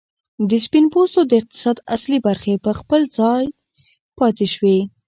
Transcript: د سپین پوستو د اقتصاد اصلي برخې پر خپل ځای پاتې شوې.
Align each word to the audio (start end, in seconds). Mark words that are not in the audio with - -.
د 0.49 0.51
سپین 0.65 0.85
پوستو 0.93 1.21
د 1.27 1.31
اقتصاد 1.41 1.77
اصلي 1.95 2.17
برخې 2.27 2.53
پر 2.65 2.73
خپل 2.81 3.01
ځای 3.17 3.43
پاتې 4.17 4.45
شوې. 4.53 4.77